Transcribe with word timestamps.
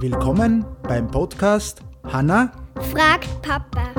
Willkommen 0.00 0.64
beim 0.82 1.10
Podcast 1.10 1.80
Hanna 2.04 2.52
fragt 2.90 3.28
Papa. 3.42 3.92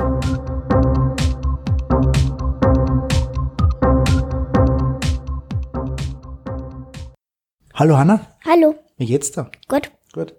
Hallo 7.74 7.98
Hanna, 7.98 8.20
Hallo. 8.44 8.74
wie 8.96 9.06
geht's 9.06 9.32
da? 9.32 9.50
Gut. 9.68 9.90
Gut. 10.12 10.34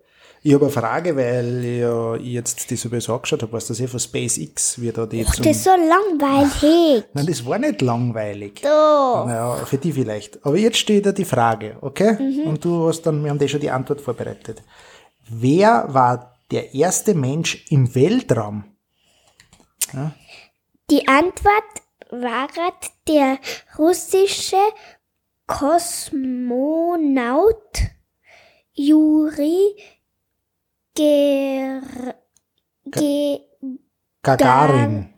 Ich 0.48 0.54
habe 0.54 0.66
eine 0.66 0.72
Frage, 0.72 1.16
weil 1.16 1.66
ja, 1.66 2.14
ich 2.18 2.34
jetzt 2.34 2.70
die 2.70 2.76
sowieso 2.76 3.16
angeschaut 3.16 3.42
habe, 3.42 3.52
was 3.54 3.66
das 3.66 3.80
eh 3.80 3.88
von 3.88 4.00
SpaceX, 4.00 4.80
wie 4.80 4.92
da 4.92 5.08
die 5.08 5.24
das 5.24 5.40
ist 5.40 5.64
so 5.64 5.72
langweilig. 5.72 7.04
Nein, 7.16 7.26
das 7.26 7.44
war 7.48 7.58
nicht 7.58 7.82
langweilig. 7.82 8.62
Doch. 8.62 9.26
Naja, 9.26 9.56
für 9.66 9.80
die 9.80 9.92
vielleicht. 9.92 10.46
Aber 10.46 10.56
jetzt 10.56 10.78
steht 10.78 11.08
da 11.08 11.14
die 11.14 11.26
Frage, 11.26 11.78
okay? 11.82 12.14
Mhm. 12.20 12.48
Und 12.48 12.64
du 12.64 12.88
hast 12.88 13.02
dann, 13.02 13.24
wir 13.24 13.32
haben 13.32 13.40
dir 13.40 13.48
schon 13.48 13.60
die 13.60 13.72
Antwort 13.72 14.02
vorbereitet. 14.02 14.62
Wer 15.28 15.88
war 15.88 16.38
der 16.52 16.76
erste 16.76 17.16
Mensch 17.16 17.66
im 17.72 17.96
Weltraum? 17.96 18.66
Die 20.92 21.08
Antwort 21.08 21.82
war 22.12 22.50
der 23.08 23.40
russische 23.80 24.62
Kosmonaut 25.48 26.20
Juri 28.74 29.76
Ger 30.96 32.16
Ge 32.86 33.42
Gagarin. 34.24 35.14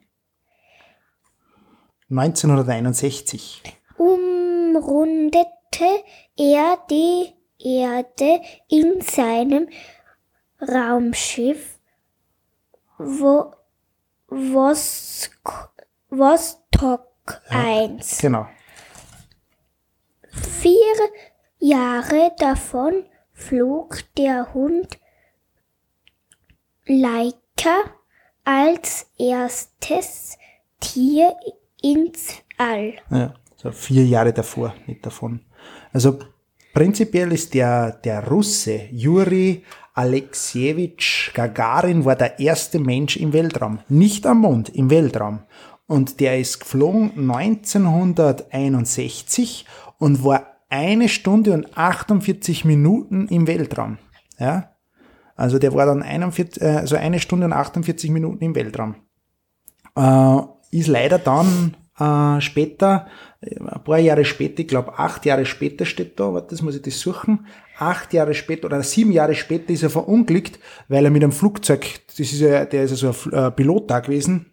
1961. 2.09 3.61
umrundete 3.97 5.45
er 6.35 6.79
die 6.89 7.31
Erde 7.59 8.41
in 8.69 9.01
seinem 9.01 9.69
Raumschiff 10.59 11.79
Wo 12.97 13.53
Vosk 14.29 15.69
Vostok 16.09 17.41
1. 17.49 18.17
Genau. 18.17 18.47
Vier 20.31 20.95
Jahre 21.59 22.31
davon 22.39 23.05
flog 23.31 23.99
der 24.15 24.55
Hund 24.55 24.97
Laika 26.87 27.83
als 28.45 29.07
erstes 29.17 30.37
Tier 30.79 31.33
ins 31.81 32.35
All. 32.57 32.93
Ja, 33.09 33.33
so 33.57 33.71
vier 33.71 34.05
Jahre 34.05 34.31
davor, 34.31 34.73
nicht 34.85 35.05
davon. 35.05 35.41
Also 35.91 36.19
prinzipiell 36.73 37.33
ist 37.33 37.53
der, 37.53 37.91
der 37.91 38.25
Russe 38.27 38.87
Juri 38.91 39.65
Alexejewitsch 39.93 41.33
Gagarin 41.33 42.05
war 42.05 42.15
der 42.15 42.39
erste 42.39 42.79
Mensch 42.79 43.17
im 43.17 43.33
Weltraum. 43.33 43.79
Nicht 43.89 44.25
am 44.25 44.39
Mond, 44.41 44.69
im 44.69 44.89
Weltraum. 44.89 45.41
Und 45.87 46.21
der 46.21 46.39
ist 46.39 46.59
geflogen 46.59 47.29
1961 47.31 49.65
und 49.97 50.23
war 50.23 50.53
eine 50.69 51.09
Stunde 51.09 51.51
und 51.53 51.77
48 51.77 52.63
Minuten 52.63 53.27
im 53.27 53.47
Weltraum. 53.47 53.97
Ja? 54.39 54.76
Also 55.37 55.59
der 55.59 55.73
war 55.73 55.85
dann 55.85 56.03
41, 56.03 56.61
äh, 56.61 56.65
also 56.65 56.97
eine 56.97 57.19
Stunde 57.19 57.45
und 57.45 57.53
48 57.53 58.11
Minuten 58.11 58.43
im 58.43 58.55
Weltraum 58.55 58.95
äh, 59.97 60.41
ist 60.71 60.87
leider 60.87 61.17
dann 61.19 61.75
äh, 61.99 62.39
später, 62.41 63.07
äh, 63.41 63.59
ein 63.59 63.83
paar 63.83 63.97
Jahre 63.97 64.25
später, 64.25 64.61
ich 64.61 64.67
glaube 64.67 64.97
acht 64.99 65.25
Jahre 65.25 65.45
später 65.45 65.85
steht 65.85 66.19
da, 66.19 66.33
warte, 66.33 66.49
das 66.51 66.61
muss 66.61 66.75
ich 66.75 66.81
das 66.81 66.99
suchen, 66.99 67.47
acht 67.77 68.13
Jahre 68.13 68.33
später 68.33 68.65
oder 68.65 68.83
sieben 68.83 69.11
Jahre 69.11 69.35
später 69.35 69.71
ist 69.71 69.83
er 69.83 69.89
verunglückt, 69.89 70.59
weil 70.87 71.05
er 71.05 71.11
mit 71.11 71.23
einem 71.23 71.31
Flugzeug, 71.31 71.85
das 72.07 72.19
ist 72.19 72.39
ja, 72.39 72.65
der 72.65 72.83
ist 72.83 73.01
ja 73.01 73.11
so 73.13 73.29
ein 73.31 73.33
äh, 73.33 73.51
Pilot 73.51 73.89
da 73.89 73.99
gewesen, 73.99 74.47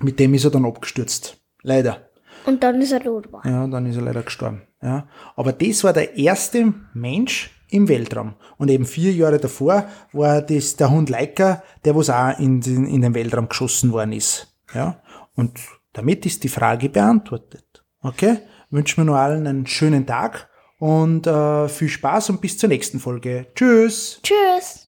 mit 0.00 0.18
dem 0.18 0.34
ist 0.34 0.44
er 0.44 0.50
dann 0.50 0.64
abgestürzt. 0.64 1.38
Leider. 1.62 2.08
Und 2.46 2.62
dann 2.62 2.80
ist 2.80 2.92
er 2.92 3.02
tot. 3.02 3.28
Ja, 3.44 3.66
dann 3.66 3.84
ist 3.84 3.96
er 3.96 4.02
leider 4.02 4.22
gestorben. 4.22 4.62
Ja. 4.82 5.06
Aber 5.36 5.52
das 5.52 5.84
war 5.84 5.92
der 5.92 6.16
erste 6.16 6.72
Mensch 6.94 7.50
im 7.70 7.88
Weltraum. 7.88 8.34
Und 8.58 8.70
eben 8.70 8.84
vier 8.84 9.12
Jahre 9.12 9.38
davor 9.38 9.86
war 10.12 10.42
das 10.42 10.76
der 10.76 10.90
Hund 10.90 11.10
Leica, 11.10 11.62
der 11.84 11.96
was 11.96 12.10
auch 12.10 12.38
in 12.38 12.60
den, 12.60 12.86
in 12.86 13.02
den 13.02 13.14
Weltraum 13.14 13.48
geschossen 13.48 13.92
worden 13.92 14.12
ist. 14.12 14.54
Ja. 14.74 15.02
Und 15.34 15.58
damit 15.92 16.26
ist 16.26 16.44
die 16.44 16.48
Frage 16.48 16.88
beantwortet. 16.88 17.84
Okay? 18.02 18.38
Wünschen 18.70 18.98
wir 18.98 19.04
nur 19.04 19.18
allen 19.18 19.46
einen 19.46 19.66
schönen 19.66 20.06
Tag 20.06 20.48
und 20.78 21.26
äh, 21.26 21.68
viel 21.68 21.88
Spaß 21.88 22.30
und 22.30 22.40
bis 22.40 22.56
zur 22.56 22.68
nächsten 22.68 23.00
Folge. 23.00 23.46
Tschüss! 23.54 24.20
Tschüss. 24.22 24.78